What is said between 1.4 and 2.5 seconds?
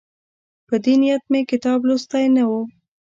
کتاب لوستی نه